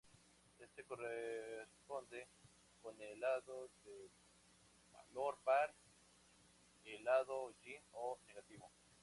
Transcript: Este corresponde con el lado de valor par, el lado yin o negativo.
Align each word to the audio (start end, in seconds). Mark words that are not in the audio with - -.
Este 0.57 0.83
corresponde 0.83 2.27
con 2.81 2.99
el 2.99 3.19
lado 3.19 3.69
de 3.83 4.09
valor 4.91 5.37
par, 5.43 5.75
el 6.85 7.03
lado 7.03 7.51
yin 7.63 7.83
o 7.91 8.17
negativo. 8.25 8.67